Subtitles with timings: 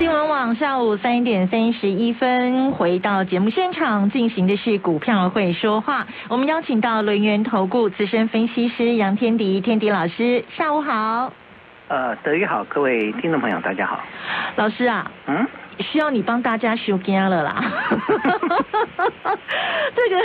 [0.00, 6.06] 新闻网下午三点三十一分回到节目现场，进行的是股票会说话。
[6.30, 11.34] 我们邀请到轮源投顾资深分析师杨天迪，天迪老师，下午好。
[11.88, 14.00] 呃，德语好，各位听众朋友，大家好。
[14.56, 15.46] 老师啊，嗯，
[15.80, 17.60] 需要你帮大家修家了啦。
[19.94, 20.20] 这个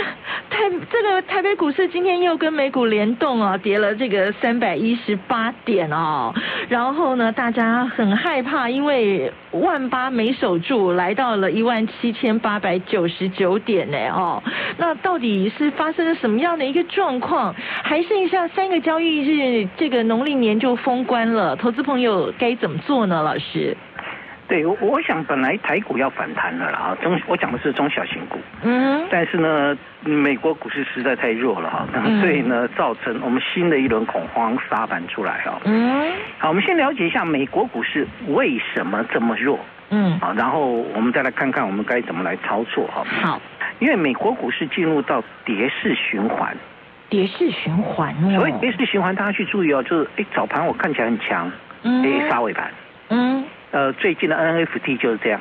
[0.48, 6.32] 台这个台北股市今天又跟美股联动啊，跌了这个三百一十八点哦。
[6.68, 14.42] 然后呢，大家很害怕，因为万八没守住，来到了一万七千八百九十九点呢哦。
[14.76, 17.54] 那到底是发生了什么样的一个状况？
[17.82, 23.22] 还剩下三个交易日，这个农历年就封关了，投资朋友该怎么做呢？
[23.22, 23.76] 老师？
[24.48, 35.60] 对，我我想本来台股要反弹了啦，啊，中我讲的是中小型股，嗯但是呢，美国股市实在太弱了哈，嗯所以呢，造成我们新的一轮恐慌杀盘出来哈。
[35.64, 39.58] 嗯好，我们先了解一下美国股市为什么这么弱
[39.90, 43.04] 嗯，啊，然后我们再来看看我们该怎么来操作哈。
[43.22, 43.40] 好，
[43.80, 46.56] 因为美国股市进入到跌势循环，
[47.08, 48.34] 跌势循环哦。
[48.36, 51.50] 所以跌势循环大家去注意哦，就是哎早盘我看起来很强，
[51.82, 52.70] 嗯哎杀尾盘。
[53.08, 55.40] 嗯呃，最近的 NFT 就是这样，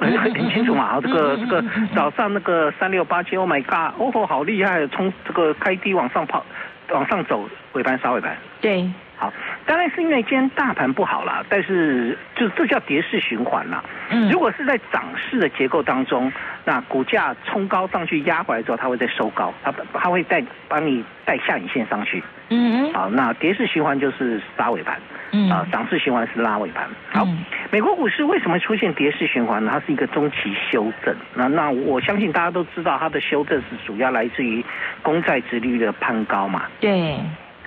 [0.00, 1.00] 嗯 很很清楚嘛。
[1.00, 6.44] 这个嗯 这个早上那个三六八七，Oh my God，哦好厉害，从这个开低往上跑，
[6.90, 8.36] 往上走，尾盘杀尾盘。
[8.60, 8.88] 对，
[9.22, 9.32] 好，
[9.64, 13.84] 当然是因为今天大盘不好啦，但是就这叫跌势循环啦。
[14.10, 16.32] 嗯如果是在涨势的结构当中，
[16.64, 22.20] 那股价冲高上去压回来之后，它会再收高，它它会带帮你带下影线上去。
[22.48, 24.98] 嗯好，那跌势循环就是拉尾盘。
[25.30, 26.88] 嗯啊，涨势循环是拉尾盘。
[27.12, 27.38] 好，嗯
[27.70, 29.70] 美国股市为什么出现跌势循环呢？
[29.72, 31.14] 它是一个中期修正。
[31.34, 34.64] 那那我相信大家都知道，它的修正是主要来自于
[35.00, 37.16] 公债殖利率的攀高嘛，对，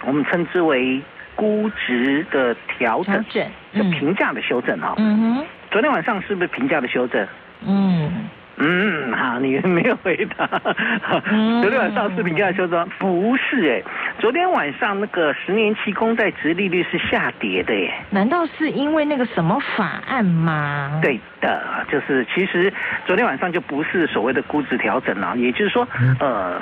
[0.05, 1.01] 我们称之为
[1.35, 4.93] 估值的调整，调整，就嗯评价的修正哈。
[4.97, 7.27] 嗯哼昨天晚上是不是评价的修正？
[7.65, 8.11] 嗯
[8.57, 10.49] 嗯，好，你没有回答。
[11.25, 13.83] 嗯昨天晚上是评价的修正，不是哎，
[14.17, 17.93] 昨天晚上那个十年期公债值利率是下跌的耶。
[18.11, 22.71] 难道是因为那个什么法案吗？，对的，就是其实
[23.05, 25.85] 昨天晚上就不是所谓的估值调整了，也就是说，
[26.21, 26.61] 呃，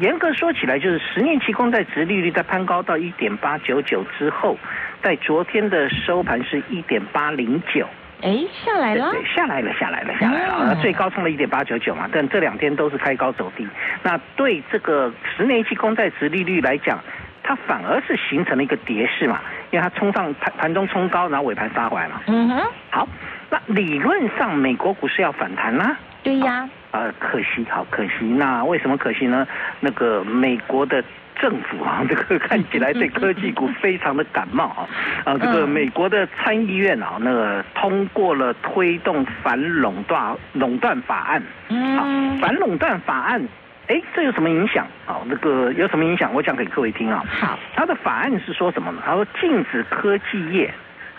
[0.00, 4.56] 严格说起来，就是十年期公债值利率在攀高到一点八九九之后，
[5.02, 7.86] 在昨天的收盘是一点八零九，
[8.22, 13.66] 哎，下来了，对，下来了，下来了，下来了，嗯最高冲了一点八九九嘛，但这两天都是开高走低。
[14.02, 17.00] 那对这个十年期公债值利率来讲，
[17.42, 19.40] 它反而是形成了一个跌势嘛，
[19.72, 22.20] 因为它冲上盘盘中冲高，然后尾盘杀回来嘛。
[22.28, 23.08] 嗯哼，好，
[23.50, 28.24] 那理论上美国股市要反弹啦、对呀，呃，可惜，好可惜。
[28.24, 29.46] 那为什么可惜呢？
[29.80, 31.02] 那个美国的
[31.40, 34.88] 政府啊， 这个看起来对科技股非常的感冒啊。
[35.24, 41.40] 啊，这个嗯美国的参议院啊，那个通过了推动反垄断垄断法案。
[41.68, 43.40] 好，嗯，反垄断法案，
[43.86, 44.86] 哎，这有什么影响？
[45.06, 46.34] 啊，那个有什么影响？
[46.34, 47.24] 我讲给各位听啊。
[47.28, 49.00] 好，它的法案是说什么呢？
[49.06, 50.70] 他说禁止科技业，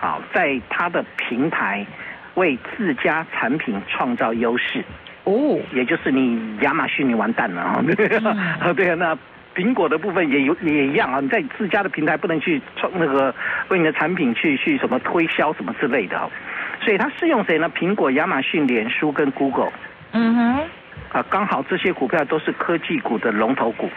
[0.01, 1.85] 啊，在它的平台
[2.35, 4.83] 为自家产品创造优势。
[5.25, 8.73] 哦，也就是你亚马逊你完蛋了啊，对啊，嗯。
[8.75, 9.17] 对啊，那
[9.55, 13.33] 苹果的部分也有也一样啊，你在自家的平台不能去创那个
[13.67, 16.29] 为你的产品去去什么推销什么之类的啊，
[16.81, 17.69] 所以它适用谁呢？
[17.75, 19.71] 苹果、亚马逊、脸书跟 Google
[20.13, 20.61] 嗯哼，
[21.11, 23.89] 啊，刚好这些股票都是科技股的龙头股，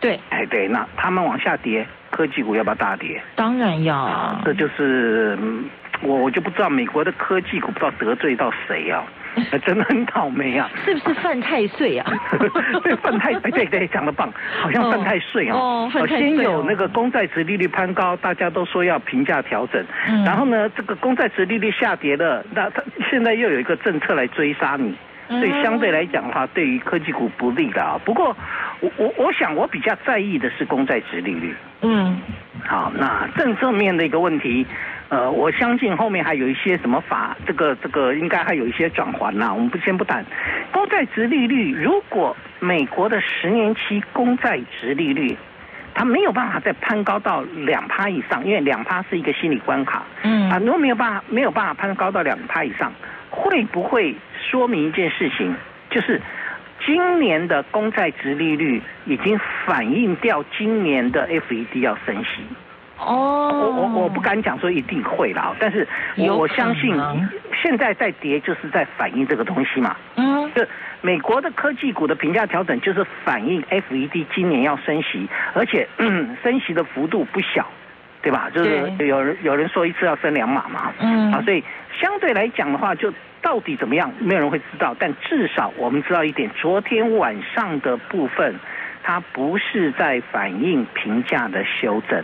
[0.00, 3.20] 对，哎对，那他们往下跌，科技股要不要大跌？
[3.36, 3.96] 当然要。
[3.96, 5.64] 啊，这就是嗯
[6.02, 9.04] 我我就不知道美国的科技股不知道得罪到谁啊，
[9.64, 10.70] 真的很倒霉啊。
[10.84, 12.12] 是不是犯太岁啊？
[12.82, 15.90] 对，犯太哎对对讲得棒，好像犯太岁哦。
[15.94, 24.94] 哦先哦有那个公债值利率攀高，大家都说要评价调整，嗯然后呢，这个公债值利率下跌了，那它现在又有一个政策来追杀你。
[25.28, 27.96] 所以相对来讲的话，对于科技股不利的啊。
[28.04, 28.36] 不过，
[28.80, 31.54] 我我我想我比较在意的是公债值利率。
[31.82, 32.20] 嗯
[32.66, 34.66] 好，那政策面的一个问题，
[35.10, 40.24] 呃，我相信后面还有一些什么法，这个这个应该还有一些转环呐、我们不先不谈。
[40.70, 45.36] 公债值利率，如果美国的十年期公债值利率，
[45.94, 50.04] 它没有办法再攀高到两趴以上，因为两趴是一个心理关卡。
[50.22, 52.92] 嗯啊，如果没有办法没有办法攀高到两趴以上，
[53.30, 55.52] 会不会说明一件事情，
[55.90, 56.22] 就是
[56.86, 59.36] 今年的公债值利率已经
[59.66, 62.44] 反映掉今年的 FED 要升息。
[63.00, 65.86] 哦，我我我不敢讲说一定会啦，但是
[66.16, 66.94] 我我相信
[67.62, 69.96] 现在在跌就是在反映这个东西嘛。
[70.16, 70.62] 嗯，就
[71.00, 77.66] 美国的科技股的评价调整，就是反映 FED 今年要升息，而且、嗯、升息的幅度不小，
[78.20, 78.50] 对吧？
[78.54, 81.64] 就是有人有人说一次要升两码嘛，嗯啊，所以
[81.98, 83.10] 相对来讲的话，就
[83.40, 88.54] 到底怎么样，没有人会知道，但至少我们知道一点，昨天晚上的部分，
[89.02, 92.22] 它不是在反映评价的修正。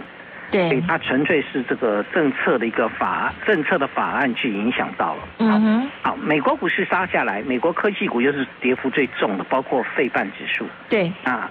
[0.50, 5.28] 所以对，它纯粹是这个政策的一个法政策的法案去影响到了。
[5.38, 11.48] 嗯哼，好，美国股市杀下来，美国科技股又是跌幅最重的，包括费半指数，对，那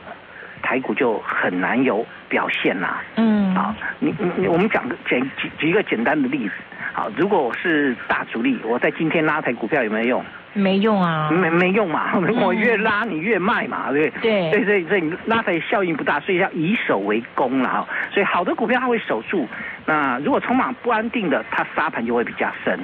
[0.61, 6.53] 台股就很难有表现啦、嗯，好，你你你，我们讲个简举举一个简单的例子。
[6.93, 10.25] 好，如果我是大主力，我在今天拉抬股票有没有用？
[10.53, 14.49] 没用啊，没没用嘛，我越拉你越卖嘛，对不对？
[14.51, 17.87] 对所以所以你拉抬效应不大，所以要以守为攻了哈。
[18.11, 19.45] 所以好的股票它会守住，
[19.85, 22.79] 那如果筹码不安定的，它杀盘就会比较深。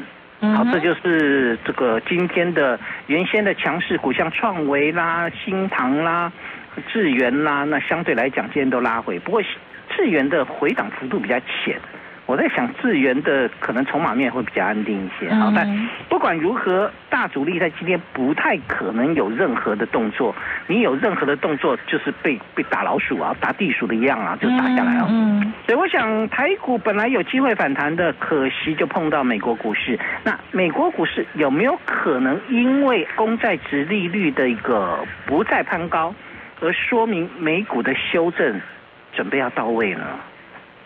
[0.53, 2.77] 好，这就是这个今天的
[3.07, 6.29] 原先的强势股，像创维啦、新唐啦、
[6.91, 9.41] 智源啦，那相对来讲今天都拉回，不过
[9.95, 11.79] 智源的回档幅度比较浅。
[12.27, 15.29] 我在想，智源的可能筹码面会比较安定一些。
[15.33, 20.33] 好，嗯但不管如何，大主力在今天不太可能有任何的动作。
[20.67, 25.07] 你有任何的动作，就是被被打老鼠啊，打地鼠的一样啊，就打下来了。
[25.09, 29.99] 嗯，所以我想台股本来有机会反弹的，可惜就碰到美国股市。
[30.23, 36.13] 那美国股市有没有可能因为公债值利率的一个不再攀高，
[36.61, 38.61] 而说明美股的修正
[39.13, 40.05] 准备要到位呢？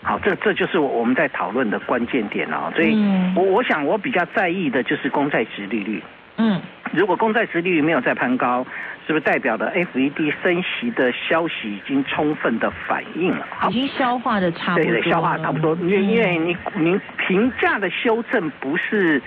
[0.02, 2.72] 好，这这就是我我们在讨论的关键点哦。
[2.76, 6.02] 所以嗯我我想我比较在意的就是公债值利率。
[6.38, 6.62] 嗯，
[6.92, 8.66] 如果公债值利率没有再攀高，
[9.08, 13.48] 是不是代表的 FED 升息的消息已经充分的反应了？
[13.58, 15.76] 好已，经消化的差不多了，对对，消化差不多。
[15.82, 19.22] 因为嗯因为你你评价的修正不是，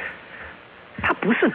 [1.03, 1.51] 它不是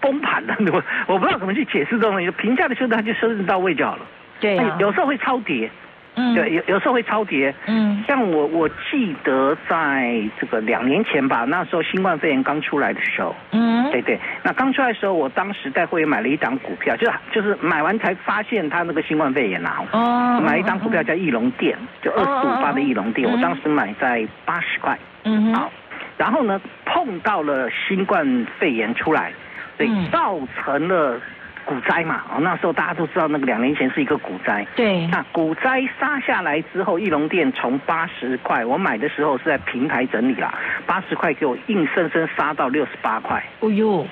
[0.00, 2.30] 崩盘的， 我我不知道怎么去解释这种东西。
[2.32, 4.02] 评价的修正它就修正到位就好了。
[4.40, 5.70] 对啊，有时候会超跌，
[6.14, 7.54] 嗯，对，有有时候会超跌。
[7.66, 8.04] 嗯。
[8.06, 19.84] 像我我记得在这个两年前吧，那时候新冠肺炎刚出来的时候，嗯，对对，那刚出来的时候，我当时在会员买了一档股票，就是就是买完才发现它那个新冠肺炎啊。
[19.92, 23.32] 哦，买一张股票叫翼龙店，就二十五八的翼龙店，嗯。
[23.32, 24.98] 我当时买在八十块。
[25.24, 25.70] 嗯好，
[26.16, 29.32] 然后呢，碰到了新冠肺炎出来，
[29.76, 30.08] 所以嗯。
[30.10, 31.20] 造成了
[31.68, 32.22] 股灾嘛。
[32.32, 34.66] 哦，那时候大家都知道，那个两年前是一个股灾。
[34.74, 40.54] 对，那股灾杀下来之后，翼龙店从八十块，我买的时候是在平台整理啦，
[40.86, 44.06] 八十块给我硬生生杀到六十八块，哦呦，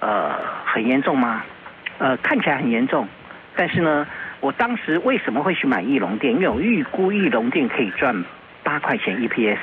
[0.00, 1.44] 呃，很严重吗？
[1.98, 3.06] 呃，看起来很严重，
[3.54, 4.06] 但是呢，
[4.40, 6.32] 我当时为什么会去买翼龙店？
[6.32, 8.24] 因为我预估翼龙店可以赚
[8.62, 9.58] 八块钱 EPS。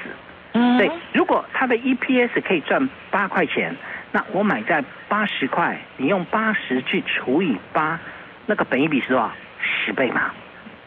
[0.53, 3.75] 嗯，对，如果它的 EPS 可以赚八块钱，
[4.11, 7.99] 那我买在八十块，你用八十去除以八，
[8.45, 9.31] 那个本益比是多少？
[9.61, 10.31] 十倍嘛。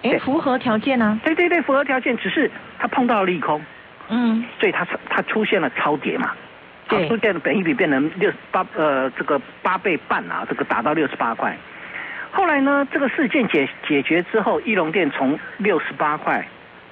[0.02, 3.64] 哎，符合条件啊，对对对，符合条件，只是它碰到了利空，
[4.08, 6.28] 嗯，所以它它出现了超跌嘛。
[6.86, 11.56] 好对出现了本益比变成六十八呃这个八倍半啊，这个达到六十八块。
[12.31, 16.46] 后来呢，这个事件解解决之后，翼龙店从六十八块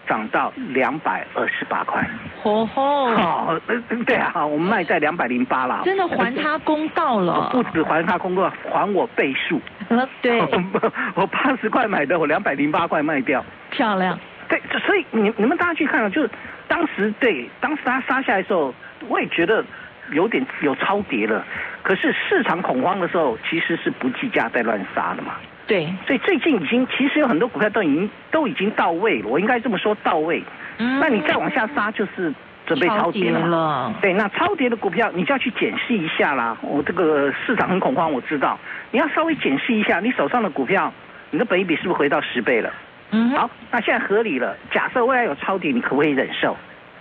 [0.06, 2.04] 涨到两百二十八块。
[2.42, 5.82] 吼吼，哦，呃对啊，我们卖在两百零八啦。
[5.84, 9.60] 真的还他公道了，不止还他公道，还我倍数。
[9.88, 10.40] 呃对，
[11.14, 13.44] 我八十块买的，我两百零八块卖掉。
[13.70, 14.18] 漂亮，
[14.48, 16.30] 对，所以你你们大家去看啊，就是
[16.68, 18.74] 当时对，当时他杀下来的时候，
[19.08, 19.64] 我也觉得
[20.10, 21.44] 有点有超跌了。
[21.82, 25.34] 可是市场恐慌的时候，其实是不计价在乱杀的嘛。
[25.66, 30.42] 对，所以最近已经其实有很多股票都已经都已经到位了，我应该这么说到位。
[30.78, 32.32] 嗯那你再往下杀，就是
[32.66, 36.56] 准备超跌了对，那超跌的股票你就要去检视一下啦。
[36.62, 38.58] 我这个市场很恐慌，我知道，
[38.90, 40.92] 你要稍微检视一下你手上的股票，
[41.30, 42.72] 你的本益比是不是回到十倍了？
[43.10, 44.56] 嗯，好，那现在合理了。
[44.72, 46.56] 假设未来有超跌，你可不可以忍受？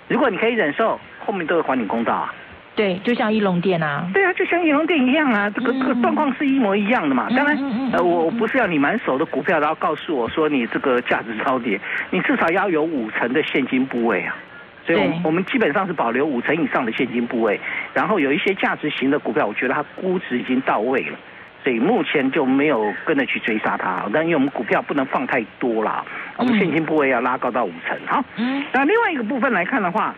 [0.08, 2.34] 如果你可以忍受，后面都会还你公道啊。
[2.76, 7.28] 对，就像翼龙店啊，对啊，就像翼龙店一样啊，这个嗯这个状况是一模一样的嘛。
[7.30, 7.58] 嗯当然
[7.94, 14.36] 呃，我我不是要你满手的股票，然后告诉我说你这个价值超跌，你至少要有五成的现金部位啊。
[14.84, 17.60] 所以我们我们基本上是保留五成以上的现金部位，
[17.94, 21.18] 然后有一些价值型的股票，我觉得它估值已经到位了，
[21.64, 24.04] 所以目前就没有跟着去追杀它。
[24.12, 26.04] 但因为我们股票不能放太多啦，
[26.38, 27.96] 我们嗯现金部位要拉高到五成。
[28.08, 30.16] 好，嗯，那另外一个部分来看的话，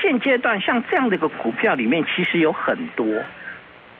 [0.00, 3.06] 现阶段像这样的一个股票里面，其实有很多，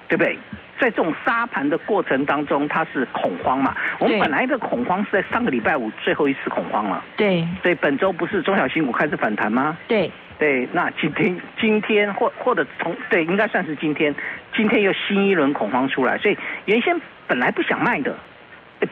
[0.09, 0.39] 对不对？
[0.81, 3.75] 在这种沙盘的过程当中，它是恐慌嘛。
[3.99, 9.77] 我们对本来的恐慌是在上个礼拜五最后一次恐慌了，对所以本周不是中小型股开始反弹吗？
[9.89, 14.15] 对，对，那今天今天或或者从对，应该算是今天，
[14.55, 18.15] 今天又新一轮恐慌出来，所以原先本来不想卖的，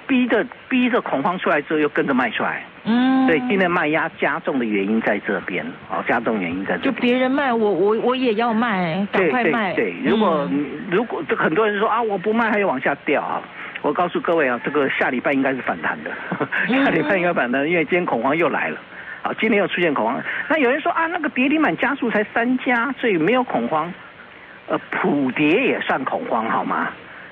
[0.09, 6.93] 逼着逼着恐慌出来之后又跟着卖出来，嗯，所以今天卖压加重的原因在这边，哦，加重原因在这就。
[6.93, 9.73] 别人卖，我我我也要卖，赶对对快卖。
[9.75, 13.43] 对，如果、嗯如果这很多人说啊，我不卖还要往下掉啊。
[13.83, 16.11] 我告诉各位啊，这个下礼拜应该是反弹的，
[16.69, 18.79] 嗯下礼拜应该反弹，因为今天恐慌又来了。
[19.23, 20.23] 好，今天又出现恐慌。
[20.49, 23.93] 那有人说啊，那个跌停板加速才三家，所以没有恐慌。
[24.69, 26.89] 呃，普跌也算恐慌好吗？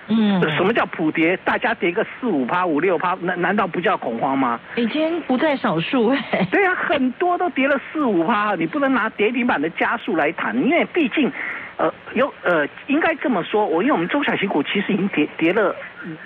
[0.08, 1.36] 嗯，什么叫普跌？
[1.44, 4.60] 大家跌个四五趴、五六趴，难难道不叫恐慌吗？
[4.76, 6.46] 已经不在少数哎。
[6.50, 11.32] 对啊，很多都跌了四五趴，你不能拿跌停板的加速来谈，因为毕竟，
[11.76, 15.74] 呃，有呃，应该这么说，我因为我们中小型股其实已经跌跌了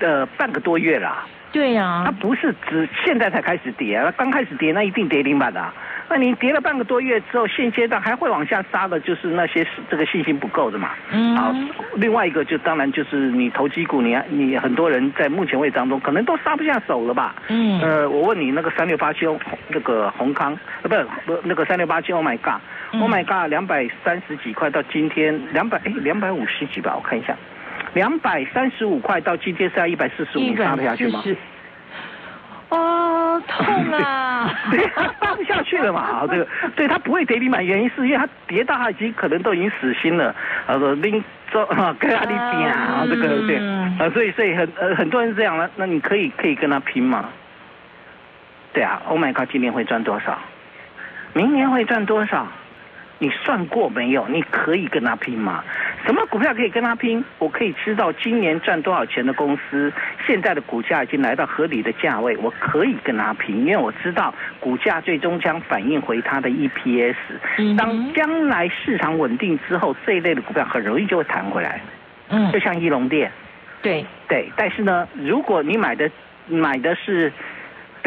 [0.01, 5.73] 呃半个多月了啊、对呀、它不是只现在才开始跌啊，刚开始跌那一定跌停板的、啊。
[6.11, 10.91] 那你跌了半个多月之后，现阶段还会往下杀的，就是那些是这个信心不够的嘛。
[11.11, 11.55] 嗯好，
[11.97, 17.35] 另外一个就当然就是你投机股，你你很多人在目前为止当中可能都杀不下手了吧？
[17.49, 19.21] 嗯呃，我问你，那个三六八七
[19.69, 27.37] 那个宏康，呃，不是不那个三六八七，Oh my God，Oh、嗯 my God，两百三十几块到今天两百哎两百五十几吧，我看一下，
[27.95, 31.37] 两百三十五块到今天是要一百四十五，你杀得下去吗？140
[32.71, 34.51] 哦，痛啊！
[34.71, 36.01] 对，它杀不下去了嘛。
[36.01, 40.35] 啊，这个对他不会跌停板，原因是因为他跌到他已经可能都已经死心了。
[40.67, 47.25] 他说拎走啊，跟阿里比啊，这个对嗯啊，所以所以很呃很多人是这样了，那你可以可以跟他拼嘛？
[48.75, 50.39] 对啊，Oh my God，今年会赚多少？
[51.33, 52.47] 明年会赚多少？
[53.19, 54.27] 你算过没有？
[54.29, 55.65] 你可以跟他拼吗？
[56.07, 57.25] 什么股票可以跟他拼？
[57.39, 59.93] 我可以知道今年赚多少钱的公司，
[60.27, 67.17] 现在的股价已经来到合理的价位，我可以跟他拼，因为我知道股价最终将反映回它的 EPS。
[67.59, 71.81] 嗯当将来市场稳定之后，这一类的股票很容易就会弹回来，
[72.29, 73.31] 嗯就，像一龙店。
[73.83, 76.11] 对，对，但是呢，如果你买的
[76.49, 77.33] 买的是，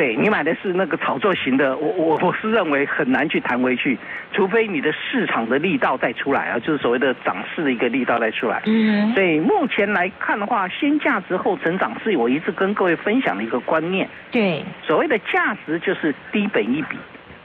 [0.02, 3.96] 对你买的是那个炒作型的，我我我是认为很难去弹回去，
[4.34, 8.64] 除非你的市场的力道再出来啊，就是所谓的涨势的一个力道再出来。
[8.66, 14.10] 嗯所以目前来看的话，先价值后成长是我一直跟各位分享的一个观念。
[14.32, 16.98] 对，所谓的价值就是低本一比。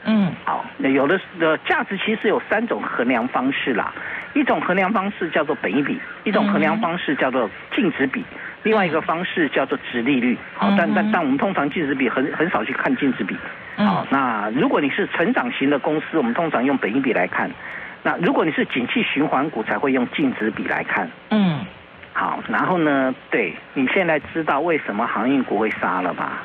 [0.07, 3.93] 嗯好，那有的的价值其实有三种衡量方式啦，
[4.33, 8.25] 一种衡量方式叫做本一比，一种衡量方式叫做净值比，
[8.67, 10.37] 另外一个方式叫做值利率。
[10.55, 13.37] 好，但但但我们通常净值比很很少去看净值比。
[13.77, 17.49] 好嗯，那如果你是成长型的公司，我们通常用本益比来看；
[18.03, 21.09] 那如果你是景气循环股，才会用净值比来看。
[21.31, 21.61] 嗯，
[22.19, 26.43] 好，然后呢，对你现在知道为什么航运股会杀了吧？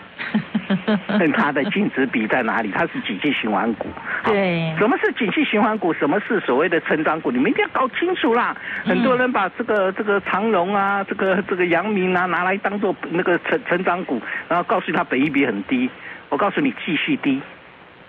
[1.33, 2.69] 它的净值比在哪里？
[2.75, 3.87] 它是景气循环股。
[4.21, 5.93] 好对什么是景气循环股？
[5.93, 7.31] 什么是所谓的成长股？
[7.31, 8.53] 你们一定要搞清楚啦。
[8.83, 15.89] 嗯很多人把这个这个长荣啊，这个这个阳明啊拿来当做那个成成长股，然后告诉他本益比很低。
[16.27, 17.41] 我告诉你，继续低。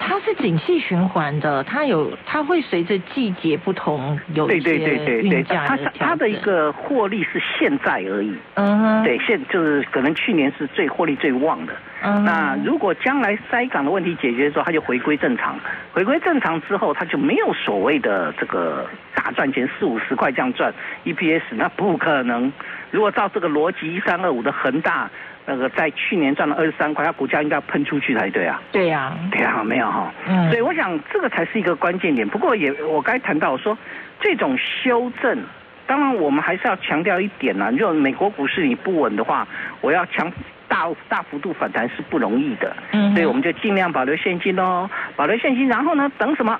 [0.05, 8.37] 它是景气循环的，它有它会随着季节不同有一对对对些对对，它它的一个获利是现在而已。
[8.55, 11.73] 嗯哼，对，现就是可能去年是最获利最旺的。
[12.03, 15.59] 嗯，那如果将来塞港的问题解决之后，它就回归正常。
[15.93, 22.53] 回归正常之后，它就没有所谓的这个大赚钱四五十块这样赚 EPS，那不可能。
[22.91, 25.09] 如果照这个逻辑，一三二五的恒大，
[25.45, 28.63] 那个在去年赚了二十三块，它股价应该喷出去才对啊。
[28.71, 30.13] 对呀，对啊，没有哈。
[30.29, 32.29] 嗯所以我想这个才是一个关键点。
[32.29, 33.77] 不过也我刚才谈到说，
[34.21, 35.39] 这种修正，
[35.87, 39.47] 当然我们还是要强调一点呢、如果美国股市你不稳的话，
[39.81, 40.33] 我要强
[40.69, 42.77] 大大幅度反弹是不容易的。
[42.93, 46.59] 嗯哼所以我们就尽量保留现金哦，保留现金，然后呢，等什么？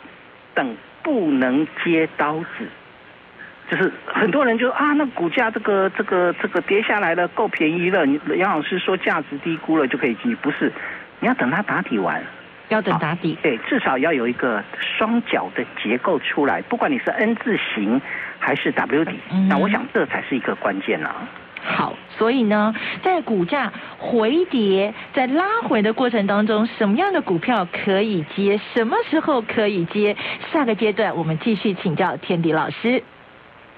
[0.55, 2.69] 等不能接刀子。
[3.71, 8.05] 就是很多人就啊，那股价这个这个这个跌下来了，够便宜了。
[8.05, 10.71] 你杨老师说价值低估了就可以进，不是？
[11.21, 12.23] 你要等它打底完，
[12.69, 18.01] 要等打底，对，至少要有一个双脚的结构出来，不管你是 N 字形
[18.39, 21.29] 还是 W 底，嗯那我想这才是一个关键啊。
[21.65, 28.61] 好，所以呢，在股价回跌、在拉回的过程当中，什么样的股票可以接？
[28.75, 30.17] 什么时候可以接？
[30.53, 33.03] 下个阶段我们继续请教天迪老师。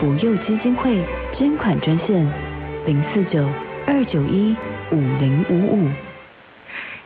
[0.00, 1.04] 补幼基金会
[1.36, 2.24] 捐款专线：
[2.86, 3.44] 零四九
[3.84, 4.56] 二九一
[4.92, 6.07] 五零五五。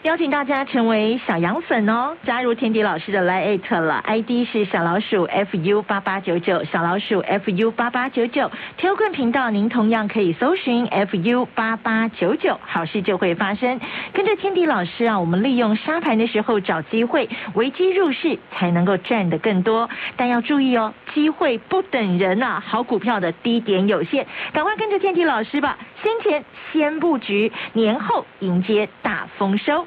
[0.02, 8.50] 邀请大家成为小羊粉哦，加入天迪老师的 Line 了，ID 是小老鼠 fu 八八九九，小老鼠 fu 八八九九。
[8.76, 13.78] 挑困频道，您同样可以搜寻 fu 八八九九，好事就会发生。
[14.12, 19.88] 跟着天迪老师啊，我们利用沙盘的时候找机会，危机入市才能够赚得更多。
[20.16, 29.86] 但要注意哦，机会不等人呐，好股票的低点有限，赶快跟着天迪老师吧，先前先布局，年后迎接大丰收。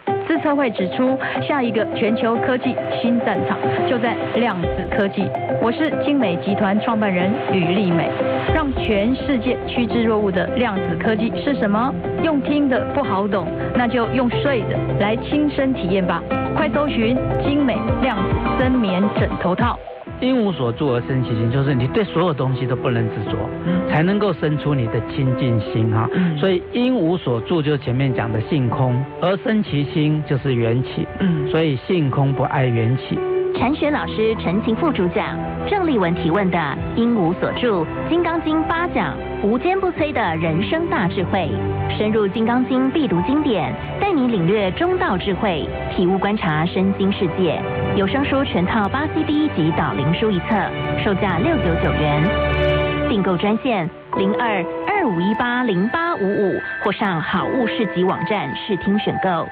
[0.31, 5.27] 自测会指出，下一个全球科技新战场就在量子科技。
[5.61, 8.09] 我是精美集团创办人吕丽美，
[8.55, 11.93] 让全世界趋之若鹜的量子科技是什么？
[12.23, 13.45] 用听的不好懂，
[13.75, 16.23] 那就用睡的来亲身体验吧。
[16.55, 18.23] 快搜寻精美量子
[18.57, 19.77] 真棉枕头套。
[20.21, 23.37] 因无所住而生其心，就是你对所有东西都不能执着，
[23.89, 26.07] 才能够生出你的清净心哈。
[26.39, 31.07] 所以因无所住就是前面讲的性空，而生其心就是缘起。
[31.19, 33.17] 嗯，所以性空不爱缘起。
[33.55, 35.37] 禅学老师陈情副主讲，
[35.67, 39.13] 郑丽文提问的因无所住，《金刚经》八讲，
[39.43, 41.49] 无坚不摧的人生大智慧。
[41.97, 47.61] 深入《金刚经》必读经典，带你领略中道智慧，体悟观察身心世界。
[47.97, 50.45] 有声书全套八 CD 及导灵书一册，
[51.03, 52.23] 售价六九九元。
[53.09, 59.45] 订购专线零二二五一八零八五五，或上好物市集网站试听选购。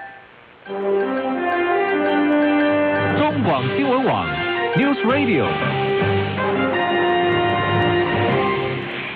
[3.18, 4.26] 中广新闻网
[4.78, 5.46] ，News Radio。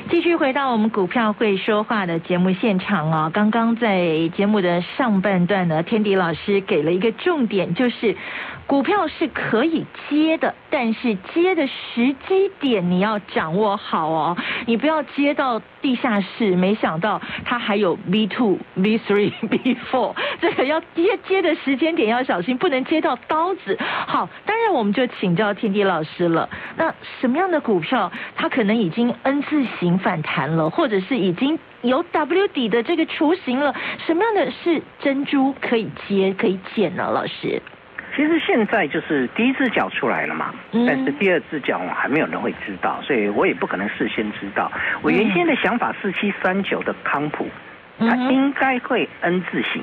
[0.10, 8.18] 继续回到我们股票会说话的节目现场啊，刚刚在节目的上半段呢，天迪老师给了一个重点，就是。
[8.66, 14.38] 股票是可以接的，但是接的时机点你要掌握好哦。
[14.66, 23.78] 你不要接到地下室，没想到它还有 B two、B three、 B four，这个要接接的时间点要小心，不能接到刀子。
[24.08, 26.50] 好，当然我们就请教天地老师了。
[26.78, 33.76] 那什么样的股票它可能已经 N 字形反弹了，或者是已经有 W 底的这个雏形了？
[34.08, 37.12] 什么样的是珍珠可以接可以捡呢？
[37.12, 37.62] 老师？
[38.16, 44.72] 其实现在就是第一只脚出来了嘛，但是第二只脚还没有人会知道，所以我也不可能事先知道。
[45.02, 47.48] 我原先的想法四七三九的康普，
[47.98, 49.82] 它应该会 N 字形。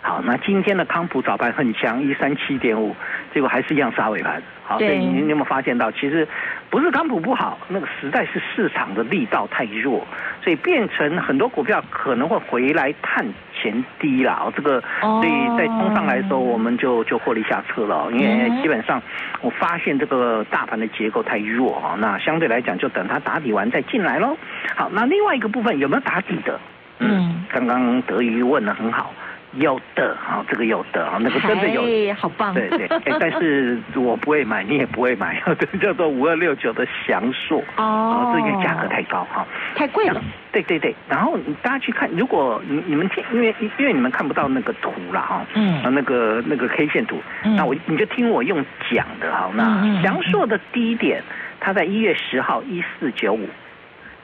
[0.00, 2.94] 好，那今天的康普早盘很强，一三七点五，
[3.34, 4.40] 结果还是一样杀尾盘。
[4.66, 6.26] 好，所以你你有没有发现到，其实
[6.68, 10.04] 不是康普不好，那个实在是市场的力道太弱，
[10.42, 13.24] 所以变成很多股票可能会回来探。
[13.58, 18.06] 前低了哦，这个，所以在冲上来的时候，我们就就获利下车了。
[18.12, 19.02] 因为基本上，
[19.40, 24.36] 我发现这个大盘的结构太弱啊，那相对来讲，就等它打底完再进来喽。
[24.76, 26.60] 好，那另外一个部分有没有打底的？
[26.98, 29.10] 嗯，刚刚德瑜问的很好。
[29.56, 32.54] 有的啊，这个有的啊，那个真的有，好棒。
[32.54, 32.88] 对对，
[33.18, 37.62] 但是我不会买，你也不会买，这 叫做五二六九的祥硕。
[37.76, 40.22] 哦，这个价格太高哈，太贵了。
[40.52, 51.22] 对对对，然后大家去看，如果你你们听，因为因为你们看不到那个图了哈，嗯，那个那个 K 线图，那我你就听我用讲的哈，那祥硕的低点，
[51.60, 53.48] 它在一月十号一四九五，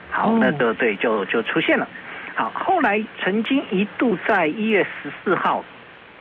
[0.09, 1.87] 好，那个对就就出现了。
[2.35, 5.63] 好，后来曾经一度在一月十四号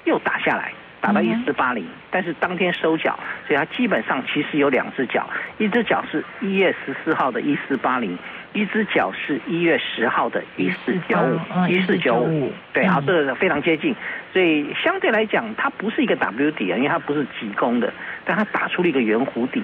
[0.04, 8.18] 又打下来，打到一四八零，但是当天收脚，所以它基本上其实有两只脚，一只脚是一月十四号的一四八零，
[8.52, 13.94] 一只脚是一月十号的一四九五，一四九五，对，好，这个非常接近，
[14.34, 17.90] 所以相对来讲，它不是一个 W 底啊，因为它不是急攻的，
[18.26, 19.62] 但它打出了一个圆弧底。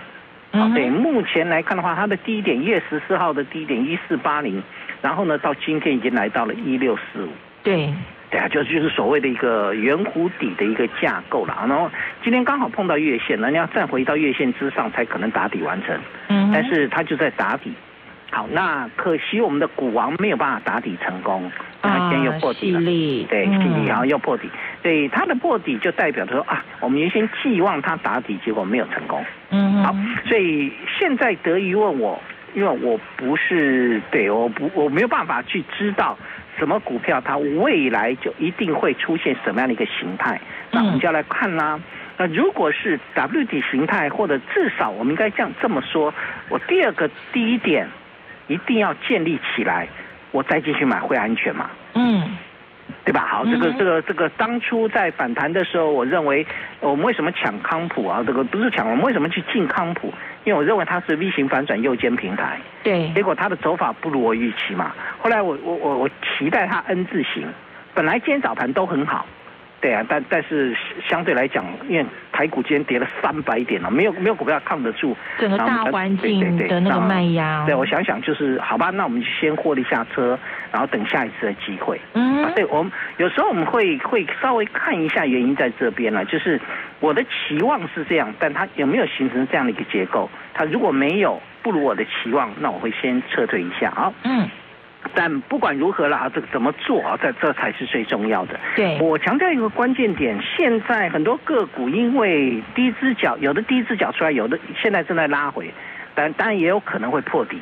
[0.51, 4.63] 好，对，目前来看的话，它的低点一月十四号的低点一四八零。
[5.03, 7.29] 然后呢，到今天已经来到了一六四五。
[7.63, 7.93] 对，
[8.31, 11.57] 对啊，就就是所谓的一个圆弧底的一个架构了。
[11.69, 11.91] 然后
[12.23, 15.99] 今天刚好碰到月线，人家再回到月线之上才可能打底完成。
[16.29, 16.51] 嗯。
[16.53, 17.73] 但是它就在打底，
[18.31, 24.49] 好，那可惜我们的股王没有办法打底成功，啊，先又破底了，对，利，然后又破底，
[24.83, 29.25] 所以它的破底就代表着说啊，我们原先寄望它打底，结果没有成功。
[29.51, 29.95] 嗯好，
[30.27, 32.21] 所以现在德仪问我，
[32.55, 36.19] 因为我不是对，我不我没有办法去知道
[36.59, 41.79] 什么股票它未来就一定会出现什么样的一个形态，那我们就要来看啦。
[42.17, 46.13] 那如果是 W 底形态，或者至少我们应该这样这么说，
[46.49, 47.87] 我第二个第一点
[48.49, 49.87] 一定要建立起来，
[50.33, 51.71] 我再继续买会安全嘛？
[51.95, 52.37] 嗯，
[53.09, 53.25] 对吧？
[53.27, 56.47] 好，这个这个这个，当初在反弹的时候，我认为
[56.81, 58.23] 我们为什么抢康普啊？
[58.27, 60.13] 这个不是抢，我们为什么去进康普？
[60.45, 64.93] 因为我认为它是 V 型反转右肩平台，对结，果它的走法不如我预期嘛。
[65.19, 67.49] 后来我我我我期待它 N 字形，
[67.95, 69.25] 本来今天早盘都很好，
[69.81, 70.77] 对啊，但但是
[71.09, 80.39] 相对来讲，因为台股今天跌了三百点了，没有没有股票抗得住整个大环对境的那个那卖压，对，我想想就是好吧，那我们就先获利下车，
[80.73, 82.01] 然后等下一次的机会。
[82.15, 86.61] 嗯啊，对我们有时候我们会会稍微看一下原因在这边了，就是
[86.99, 90.29] 我的期望是这样，但它有没有形成这样的一个结构？
[90.55, 94.13] 它如果没有不如我的期望，那我会先撤退一下啊。
[94.25, 94.49] 嗯，
[95.15, 98.59] 但不管如何了啊，这个怎么做啊，这这才是最重要的。
[98.77, 105.73] 对，我强调一个关键点，现在很多个股因为第一只脚，有的第一只脚出来，有的现在正在拉回，
[106.15, 107.61] 但当然也有可能会破底。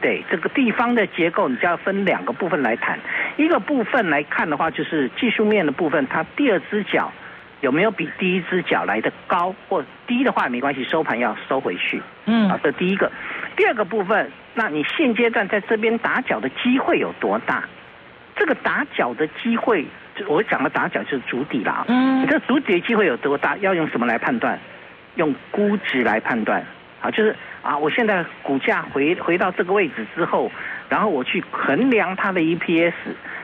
[0.00, 2.96] 对这个地方的结构，你就要分两个部分来谈。
[3.36, 7.12] 一个部分来看的话，就是技术面的部分，它第二只脚
[7.60, 12.00] 有没有比第一只脚来的高，或低的话没关系，收盘要收回去。
[12.26, 13.10] 嗯啊，这第一个。
[13.58, 17.64] 第二个部分，那你现阶段在这边打搅的机会有多大？
[18.36, 21.84] 这个打搅的机会，就我讲的打搅就是主底啦。
[21.88, 23.56] 嗯你这主底的机会有多大？
[23.56, 24.56] 要用什么来判断？
[25.16, 26.64] 用估值来判断。
[27.00, 30.50] 啊，就是啊，我现在股价回回到这个位置之后，
[30.88, 32.92] 然后我去衡量它的 EPS。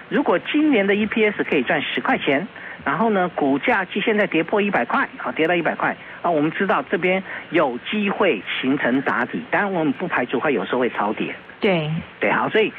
[0.09, 2.46] 如果今年的 EPS 可以赚十块钱，
[2.85, 11.35] 然后呢，股价即现在跌破一百块，好，跌到一百块，啊，我们知道这边有机会形成打底，当然我们不排除它有时候会超跌。
[11.61, 12.70] 对，对，好，所以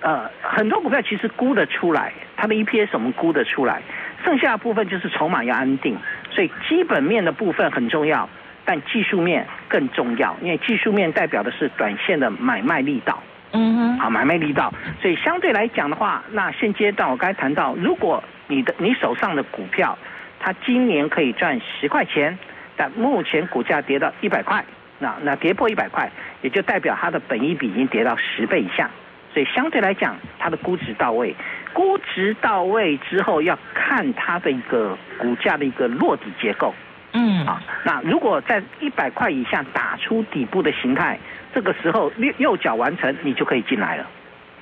[0.00, 3.82] 呃，很多股票其实估得出来，它的 EPS 我们估得出来，
[4.24, 5.98] 剩下的部分就是筹码要安定，
[6.30, 8.28] 所以基本面的部分很重要，
[8.64, 13.20] 但技术面更重要，因为技术面代表的是短线的买卖力道。
[13.52, 19.96] 嗯哼，好，买卖力道，所以相对来讲的话，那现阶段我刚才谈到，如果你的你手上的股票，
[20.38, 22.38] 它今年可以赚十块钱，
[22.76, 24.64] 但目前股价跌到一百块，
[24.98, 26.10] 那那跌破一百块，
[26.42, 28.90] 也就代表它的本益比已经跌到十倍以下，
[29.32, 31.34] 所以相对来讲，它的估值到位，
[31.72, 36.74] 估值到位之后要看它的一个股价的一个落底结构。
[37.12, 37.46] 嗯。
[37.46, 41.18] 啊，那如果在一百块以下打出底部的形态，
[41.54, 44.06] 这个时候右右脚完成，你就可以进来了。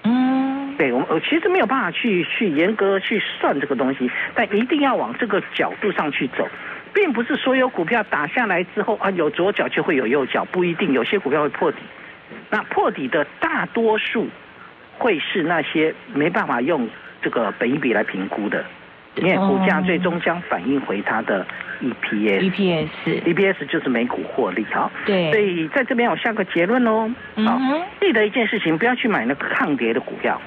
[0.05, 6.49] 嗯，对我们，我其实没有办法去去严格去算这个东西，但一定要往这个角度上去走，
[6.94, 11.79] 并不是所有股票打下来之后啊，有左脚就会有右脚，不一定，有些股票会破底。
[12.51, 14.29] 那破底的大多数
[14.99, 16.88] 会是那些没办法用
[17.20, 18.64] 这个本益比来评估的，
[19.16, 21.46] 因为股价最终将反映回它的
[21.81, 22.50] EPS。
[22.50, 27.11] EPS，EPS 就是每股获利哈，对所以在这边我下个结论喽。
[27.44, 27.59] 好
[28.00, 30.40] 记得一件事情，不要去买那个抗跌的股票，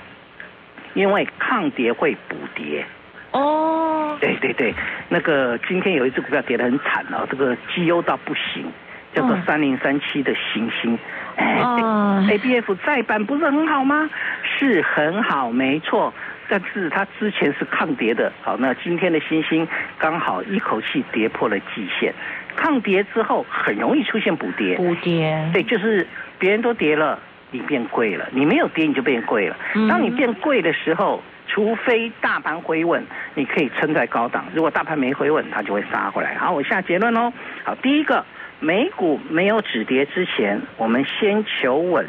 [0.94, 2.86] 因为抗跌会补跌。
[3.32, 4.74] 哦，对对对，
[5.08, 8.66] 那个今天有一只股票跌得很惨哦，这个绩优到不行，
[9.14, 10.98] 叫做嗯三零三七的行星。
[11.36, 14.10] 哎哦，A B F 再版不是很好吗？
[14.58, 16.14] 是很好，没错。
[16.50, 19.68] 但是它之前是抗跌的，好，那今天的星星
[20.00, 22.14] 刚好一口气跌破了季线，
[22.56, 24.76] 抗跌之后很容易出现补跌。
[24.76, 26.06] 补跌，对，就是
[26.40, 27.20] 别人都跌了，
[27.52, 29.56] 你变贵了；你没有跌，你就变贵了。
[29.76, 33.04] 嗯当你变贵的时候，除非大盘回稳，
[33.36, 36.36] 你可以撑在高档；如果大盘没回稳，它就会杀回来。
[36.36, 37.32] 好，我下结论喽。
[37.64, 38.26] 好，第一个，
[38.60, 42.08] 美股没有止跌之前，我们先求稳，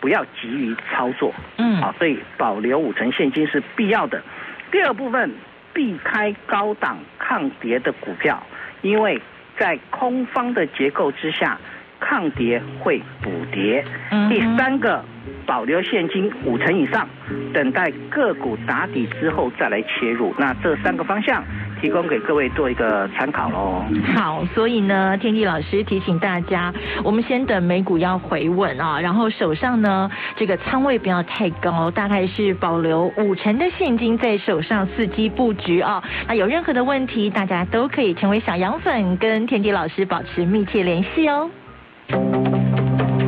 [0.00, 1.32] 不要急于操作。
[1.58, 4.22] 嗯好，所以保留五成现金是必要的。
[4.70, 5.32] 第二部分，
[5.72, 8.42] 避开高档抗跌的股票，
[8.82, 9.20] 因为
[9.58, 11.58] 在空方的结构之下，
[12.00, 13.84] 抗跌会补跌。
[14.10, 15.04] 嗯第三个，
[15.46, 17.08] 保留现金五成以上，
[17.54, 20.34] 等待个股打底之后再来切入。
[20.36, 21.42] 那这三个方向
[21.80, 23.84] 提供给各位做一个参考喽。
[24.14, 26.72] 好，所以呢，天地老师提醒大家，
[27.04, 36.02] 我们先等美股要回稳啊，然后手上呢这个仓位不要太高，大概是保留五成的现金在手上，伺机布局啊。
[36.26, 41.50] 那有任何的问题，大家都可以成为小羊粉，跟天地老师保持密切联系哦。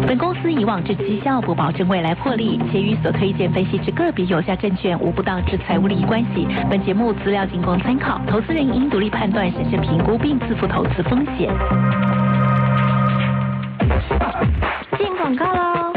[0.09, 6.49] 本公司以往之绩效不保证未来获利，且与所推荐分析之个别有效证券无不当之财务利益关系。
[6.71, 11.55] 本节目资料仅供参考，投资人应独立判断、审慎评估并自负投资风险。
[14.97, 15.93] 进广告喽！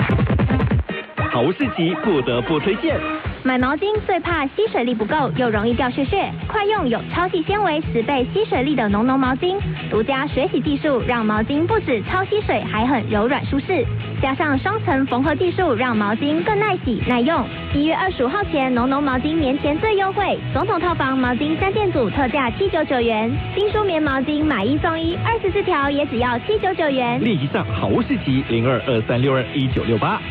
[1.31, 2.99] 好事集不得不推荐。
[3.43, 6.31] 买毛巾最怕吸水力不够，又容易掉屑屑。
[6.47, 9.57] 快用有超细纤维十倍吸水力的浓浓毛巾，
[9.89, 13.83] 独家水洗技术让毛巾不止超吸水，还很柔软舒适。
[14.21, 17.43] 加上双层缝合技术，让毛巾更耐洗耐用。
[17.73, 27.19] 一月二十五号前，浓浓毛巾年前最优惠，总统套房毛巾三件组特价七九九元，新舒棉毛巾买一送一，二十四条也只要七九九元。
[27.19, 30.21] 立即上好物市集零二二三六二一九六八。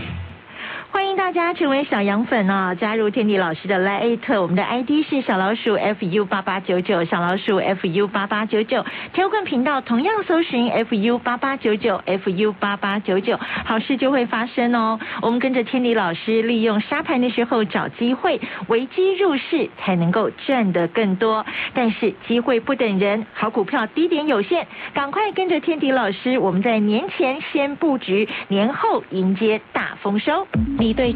[1.30, 14.98] 大家成为小羊粉哦，加入天地老师的 Lite，我们的 ID 是小老鼠 fu 八八九九，小老鼠 fu 八八九九，天棍频道同样搜寻 fu 八八九九，fu 八八九九，好事就会发生哦。
[15.22, 21.46] 我们跟着天地老师，利用沙盘的时候找机会，危机入市才能够赚得更多。
[21.72, 30.44] 但是机会不等人，好股票低点有限，赶快跟着天地老师，我们在年前先布局，年后迎接大丰收。
[30.76, 31.12] 你对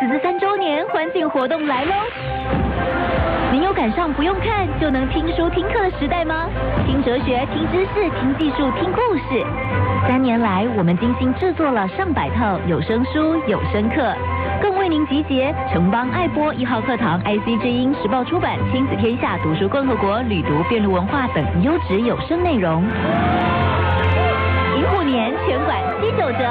[0.00, 1.92] 此次三周年欢庆活动来喽！
[3.52, 6.48] 您有赶上不用看就能听书听课的时代吗？
[6.86, 9.44] 听哲学、听知识、听技术、听故事。
[10.08, 14.14] 三年来，我们精心制作了上百套有声书、有声课，
[14.62, 22.82] 更为您集结城邦爱播一号课堂、IC 之音时报出版、亲子天下、读书共和国、旅读辩论文化等优质有声内容。
[24.92, 26.44] 虎年全馆七九折，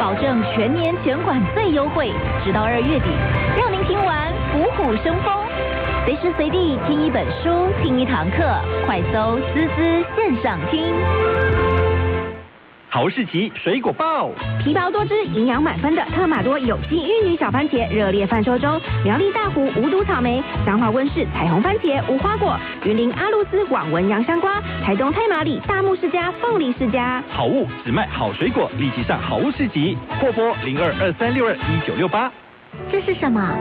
[0.00, 2.12] 保证全年全馆最优惠，
[2.44, 3.06] 直到二月底，
[3.56, 5.32] 让您听完虎虎生风，
[6.04, 8.44] 随时随地听一本书，听一堂课，
[8.86, 10.92] 快搜“思思线上听”。
[12.96, 14.30] 好市集水果报，
[14.64, 27.22] 皮薄多汁、营养满分的特马多有机玉女小番茄热烈贩售中，苗栗大湖无毒草莓、彰化温室彩虹番茄无花果、云林阿露斯网纹洋香瓜、台东太马里大木世家凤梨世家。
[27.28, 32.32] 好物只卖好水果，立即上好物市集，货拨零二二三六二一九六八。
[32.90, 33.54] 这是什么？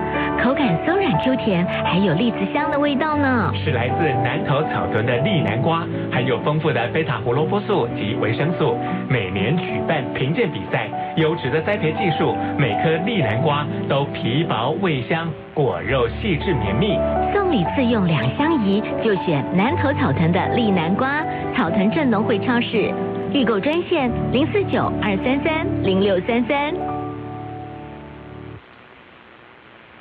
[0.45, 3.51] 口感松软 Q 甜，还有栗子香的味道呢。
[3.55, 8.77] 是来自南投草屯的栗南瓜，含有丰富的贝塔胡萝卜素及维生素。
[9.10, 16.95] 每年举办评鉴比赛，优质的栽培技术，每颗栗南瓜都皮薄味香，果肉细致绵密。
[17.34, 21.23] 送礼自用两相宜，就选南投草屯的栗南瓜。
[21.58, 22.93] 草屯镇农会超市
[23.34, 26.84] 预购专线零四九二三三零六三三。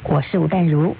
[0.06, 0.94] 我是吴淡如，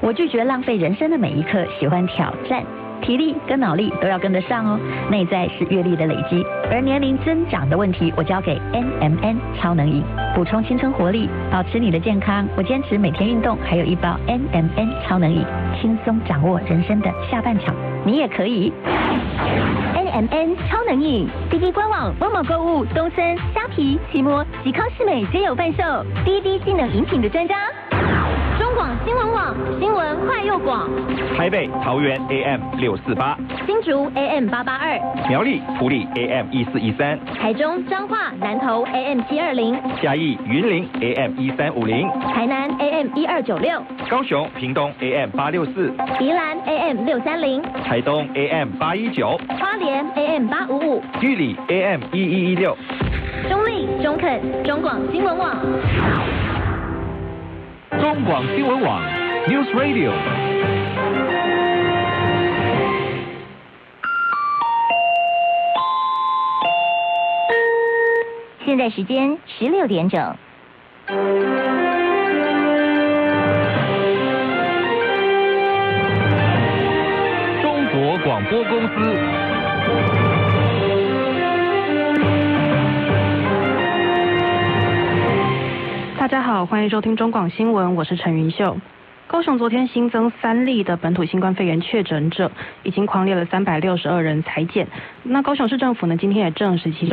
[0.00, 2.62] 我拒绝浪费人生的每一刻，喜欢挑战，
[3.02, 4.78] 体力跟脑力都要跟得上哦。
[5.10, 12.46] 内在是阅历的累积，而年龄增长的问题，我交给 N M N 超能饮，补充青春活力，保持你的健康。
[12.56, 15.44] 我坚持每天运动，还有一包 N M N 超能饮，
[15.80, 18.72] 轻松掌握人生的下半场，你也可以。
[19.96, 25.82] N M N 超能饮，滴滴官网、某某购物、东森、虾皮、奇摩吉康世美皆有贩售。
[26.24, 27.56] 滴滴机能饮品的专家。
[29.04, 30.88] 新闻网新闻快又广，
[31.36, 34.98] 台北桃园 AM 六四八，新竹 AM 八八二，
[35.28, 50.48] 苗栗埔里 AM 一四一三，台中彰化南投 AM 七二零，嘉义云林 AM 一三五零，台南 AM 一二九六，高雄屏东 AM 八六四，宜兰 AM 六三零，台东 AM 八一九，花莲 AM
[50.48, 52.76] 八五五，玉里 AM 一一一六，
[53.48, 55.56] 中立中肯中广新闻网。
[57.90, 59.02] 中广新闻网
[59.46, 60.12] ，News Radio。
[68.64, 70.36] 现在时间十六点整。
[77.62, 79.47] 中国广播公司。
[86.28, 88.76] 大家好，欢迎收听中广新闻，我是陈云秀。
[89.28, 94.86] 高雄昨天新增三例的本土新冠肺炎确诊者，已经狂列了三百六十二人裁减。
[95.22, 97.06] 那高雄市政府呢，今天也证实其。